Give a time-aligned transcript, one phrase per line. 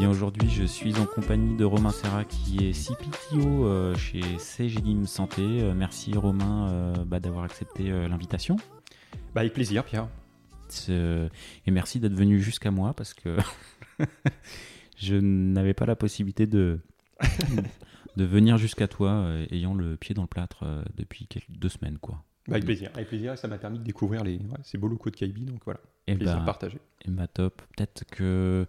[0.00, 5.42] aujourd'hui, je suis en compagnie de Romain Serra qui est CPTO euh, chez CGDIM Santé.
[5.42, 8.56] Euh, merci Romain euh, bah, d'avoir accepté l'invitation.
[9.34, 10.08] Bah, avec plaisir, Pierre.
[10.88, 13.36] Et merci d'être venu jusqu'à moi parce que
[14.96, 16.80] je n'avais pas la possibilité de,
[18.16, 20.64] de venir jusqu'à toi ayant le pied dans le plâtre
[20.96, 21.98] depuis quelques, deux semaines.
[21.98, 22.24] quoi.
[22.48, 25.16] Bah, avec plaisir, avec plaisir, ça m'a permis de découvrir les, ces beaux locaux de
[25.16, 25.80] KIB, donc voilà.
[26.06, 26.78] Et plaisir bah, partagé.
[27.08, 27.62] Bah top.
[27.76, 28.66] Peut-être que.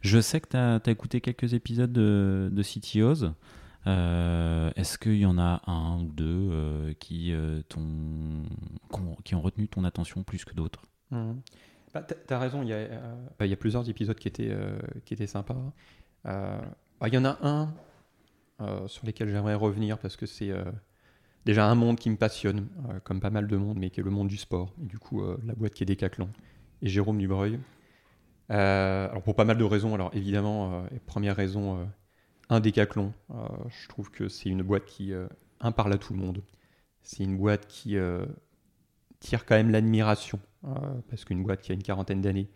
[0.00, 3.32] Je sais que tu as, écouté quelques épisodes de, de CTOs.
[3.86, 7.60] Euh, est-ce qu'il y en a un ou deux euh, qui, euh,
[9.24, 10.82] qui ont retenu ton attention plus que d'autres?
[11.10, 11.32] Mmh.
[11.92, 12.88] bah, Tu as raison, il y, a,
[13.38, 14.56] bah, il y, a, plusieurs épisodes qui étaient,
[15.04, 15.56] qui étaient sympas.
[16.24, 16.62] Bah,
[17.06, 17.74] il y en a un
[18.86, 20.52] sur lesquels j'aimerais revenir parce que c'est
[21.44, 22.68] déjà un monde qui me passionne,
[23.02, 24.72] comme pas mal de monde, mais qui est le monde du sport.
[24.82, 26.30] Et du coup, la boîte qui est Decathlon.
[26.82, 27.58] Et Jérôme Dubreuil.
[28.50, 29.94] Euh, alors pour pas mal de raisons.
[29.94, 31.88] Alors évidemment, première raison,
[32.50, 33.12] un Decathlon.
[33.30, 35.12] je trouve que c'est une boîte qui
[35.60, 36.42] un parle à tout le monde.
[37.02, 37.96] C'est une boîte qui
[39.20, 40.38] tire quand même l'admiration
[41.08, 42.48] parce qu'une boîte qui a une quarantaine d'années,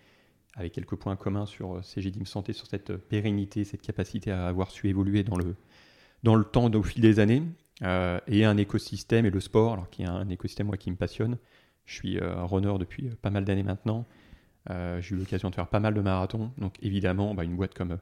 [0.55, 4.89] avec quelques points communs sur CGDIM Santé, sur cette pérennité, cette capacité à avoir su
[4.89, 5.55] évoluer dans le,
[6.23, 7.43] dans le temps au fil des années,
[7.83, 10.97] euh, et un écosystème et le sport, alors qui est un écosystème moi qui me
[10.97, 11.39] passionne.
[11.89, 14.07] Je suis euh, runner depuis euh, pas mal d'années maintenant.
[14.69, 17.99] j'ai eu l'occasion de faire pas mal de marathons, donc évidemment bah, une boîte comme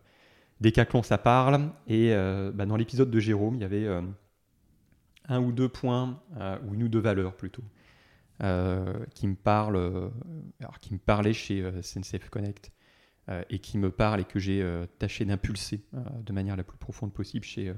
[0.60, 1.70] Decathlon ça parle.
[1.86, 2.12] Et
[2.52, 3.86] bah, dans l'épisode de Jérôme, il y avait
[5.28, 6.20] un ou deux points
[6.64, 7.62] ou une ou deux valeurs plutôt
[8.40, 10.10] qui me parlent,
[10.80, 12.72] qui me parlaient chez SNCF Connect.
[13.48, 17.44] et qui me parlent et que j'ai tâché d'impulser de manière la plus profonde possible
[17.44, 17.72] chez,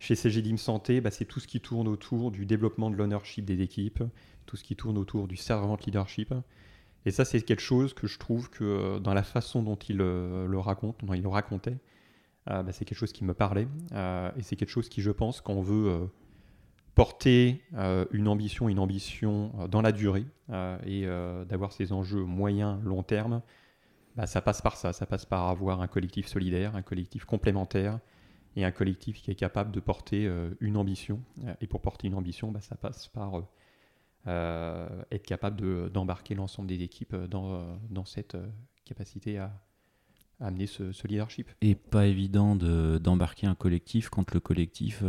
[0.00, 3.60] chez CGDIM Santé, bah, c'est tout ce qui tourne autour du développement de l'ownership des
[3.60, 4.02] équipes,
[4.46, 6.34] tout ce qui tourne autour du servant leadership.
[7.04, 10.00] Et ça, c'est quelque chose que je trouve que euh, dans la façon dont il
[10.00, 11.76] euh, le racontait,
[12.48, 13.68] euh, bah, c'est quelque chose qui me parlait.
[13.92, 16.10] et c'est quelque chose qui, je pense, quand on veut
[16.94, 17.62] porter
[18.10, 20.24] une ambition, une ambition dans la durée
[20.86, 21.06] et
[21.48, 23.42] d'avoir ces enjeux moyens, long terme,
[24.16, 24.94] bah, ça passe par ça.
[24.94, 28.00] Ça passe par avoir un collectif solidaire, un collectif complémentaire,
[28.56, 31.20] et un collectif qui est capable de porter euh, une ambition.
[31.44, 33.42] Euh, et pour porter une ambition, bah, ça passe par
[34.26, 38.36] euh, être capable d'embarquer l'ensemble des équipes dans, dans cette
[38.84, 39.52] capacité à,
[40.40, 41.50] amener ce, leadership.
[41.60, 45.04] Et pas évident d'embarquer un collectif quand le collectif,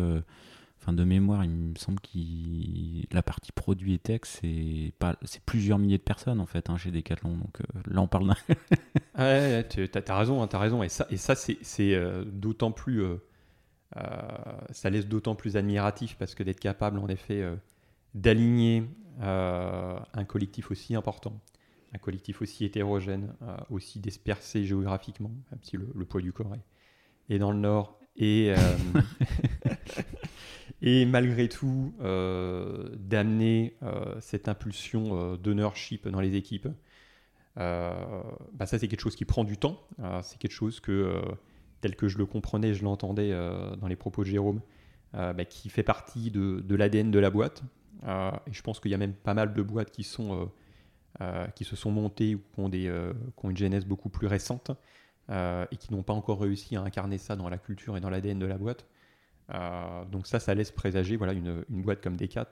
[0.78, 4.94] enfin de mémoire, il me semble que la partie produit et tech, c'est
[5.46, 7.38] plusieurs milliers de personnes en fait hein, chez Decathlon.
[7.38, 8.36] Donc là, on parle d'un.
[9.18, 10.84] ouais, tu as, raison, hein, as raison.
[10.84, 13.18] Et ça, et ça c'est d'autant plus euh,
[14.72, 17.56] ça laisse d'autant plus admiratif parce que d'être capable en effet euh,
[18.14, 18.84] d'aligner
[19.22, 21.40] euh, un collectif aussi important,
[21.94, 23.34] un collectif aussi hétérogène,
[23.70, 26.56] aussi dispersé géographiquement, même si le, poids du corps
[27.30, 28.54] est, dans le nord, et,
[30.82, 33.76] et malgré tout d'amener
[34.22, 36.70] cette impulsion d'ownership dans les équipes.
[37.56, 39.86] bah ça c'est quelque chose qui prend du temps,
[40.24, 41.22] c'est quelque chose que
[41.82, 44.62] tel que je le comprenais, je l'entendais euh, dans les propos de Jérôme,
[45.16, 47.64] euh, bah, qui fait partie de, l'ADN de la boîte.
[48.06, 50.50] Euh, et je pense qu'il y a même pas mal de boîtes qui, sont,
[51.56, 52.88] qui se sont montées ou qui
[53.44, 54.72] ont, une genèse beaucoup plus récente
[55.30, 58.40] et qui n'ont pas encore réussi à incarner ça dans la culture et dans l'ADN
[58.40, 58.86] de la boîte.
[60.12, 62.50] donc ça, ça laisse présager voilà, une, boîte comme Decat,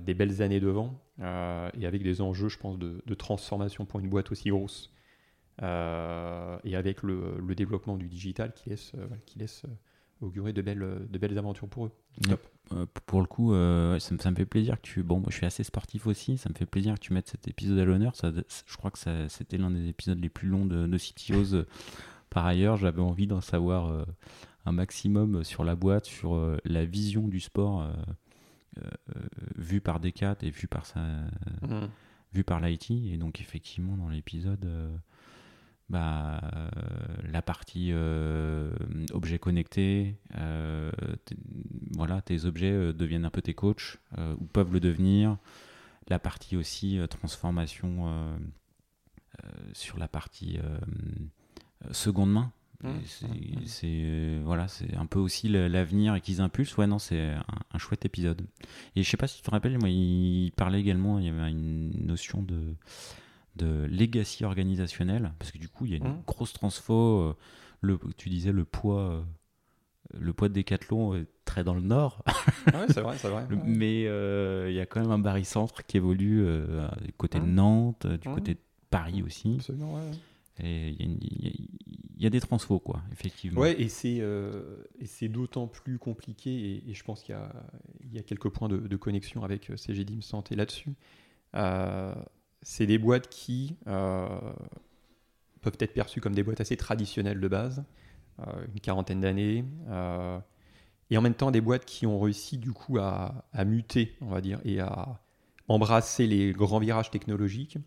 [0.00, 4.32] des belles années devant, et avec des enjeux, je pense, de, transformation pour une boîte
[4.32, 4.92] aussi grosse.
[5.60, 10.62] Euh, et avec le, développement du digital qui laisse, euh, qui laisse euh, augurer de
[10.62, 11.92] belles, de belles aventures pour eux.
[13.06, 15.02] pour le coup, ça, me, ça, me, fait plaisir que tu.
[15.02, 16.38] Bon, moi, je suis assez sportif aussi.
[16.38, 18.14] Ça me fait plaisir que tu mettes cet épisode à l'honneur.
[18.22, 18.98] Je crois que
[19.28, 21.64] c'était l'un des épisodes les plus longs de, de CTOs.
[22.30, 24.06] Par ailleurs, j'avais envie d'en savoir
[24.64, 27.92] un maximum sur la boîte, sur la vision du sport
[29.56, 31.88] vue par Decat et vue par sa, mmh.
[32.32, 32.90] vue par l'IT.
[32.90, 34.66] Et donc, effectivement, dans l'épisode
[35.88, 36.40] bah,
[37.30, 38.72] la partie euh,
[39.12, 40.90] objets connectés, euh,
[41.94, 45.36] voilà, tes objets euh, deviennent un peu tes coachs ou peuvent le devenir.
[46.08, 48.36] La partie aussi transformation
[49.72, 50.58] sur la partie
[51.92, 52.52] seconde main.
[52.82, 52.90] Mmh.
[53.66, 56.76] C'est voilà, c'est un peu aussi l'avenir et qu'ils impulsent.
[56.76, 57.34] Ouais, non, c'est
[57.72, 58.42] un, chouette épisode.
[58.96, 61.50] Et je sais pas si tu te rappelles, moi, il parlait également, il y avait
[61.50, 62.74] une notion de
[63.56, 66.22] de legacy organisationnel, parce que du coup, il y a une mmh.
[66.26, 67.20] grosse transfo.
[67.20, 67.36] Euh,
[67.80, 69.22] le, tu disais le poids, euh,
[70.18, 72.22] le poids de Decathlon est très dans le nord.
[72.72, 73.46] ouais, c'est vrai, c'est vrai.
[73.64, 76.46] Mais euh, il y a quand même un barycentre qui évolue
[77.02, 77.54] du côté de mmh.
[77.54, 78.34] Nantes, du mmh.
[78.34, 78.60] côté de
[78.90, 79.56] Paris aussi.
[79.58, 80.10] Absolument, ouais.
[80.60, 81.50] Et il y, a
[82.18, 83.60] y y des transfos, quoi, effectivement.
[83.60, 87.38] Ouais, et c'est euh, et c'est d'autant plus compliqué, et, et je pense qu'il y
[87.38, 87.52] a,
[88.00, 90.94] il y a quelques points de, de connexion avec CGDIM Santé là-dessus.
[91.54, 92.14] Euh,
[92.62, 94.28] c'est des boîtes qui euh,
[95.60, 97.84] peuvent être perçues comme des boîtes assez traditionnelles de base,
[98.40, 100.38] euh, une quarantaine d'années, euh,
[101.10, 104.40] et en même temps des boîtes qui ont réussi du coup à, muter, on va
[104.40, 105.20] dire, et à
[105.68, 107.78] embrasser les grands virages technologiques,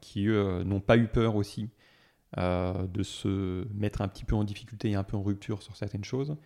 [0.00, 1.70] qui eux n'ont pas eu peur aussi
[2.36, 6.04] de se mettre un petit peu en difficulté et un peu en rupture sur certaines
[6.04, 6.36] choses,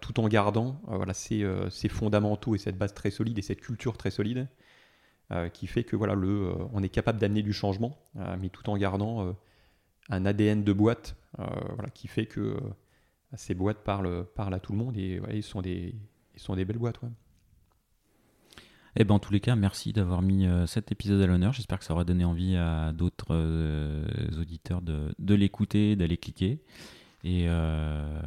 [0.00, 1.44] tout en gardant voilà, ces,
[1.88, 4.48] fondamentaux et cette base très solide et cette culture très solide
[5.52, 8.68] qui fait que voilà, le, euh, on est capable d'amener du changement, euh, mais tout
[8.70, 9.32] en gardant euh,
[10.10, 11.44] un ADN de boîte euh,
[11.74, 12.60] voilà, qui fait que euh,
[13.34, 15.94] ces boîtes parlent, parlent à tout le monde et ouais, ils, sont des,
[16.34, 17.00] ils sont des belles boîtes.
[17.02, 17.08] ouais.
[18.94, 21.52] Et ben, en tous les cas, merci d'avoir mis euh, cet épisode à l'honneur.
[21.54, 24.04] J'espère que ça aura donné envie à d'autres euh,
[24.38, 26.60] auditeurs de, de l'écouter, d'aller cliquer.
[27.24, 28.20] Et, euh,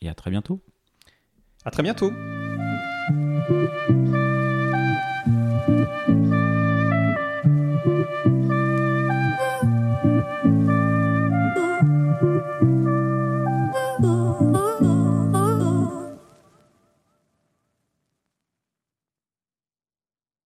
[0.00, 0.60] et à très bientôt.
[1.64, 2.12] À très bientôt!
[5.68, 6.47] Thank you.